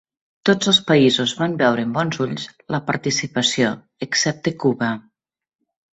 [0.49, 3.75] Tots els països van veure amb bons ulls la participació
[4.07, 4.93] excepte Cuba.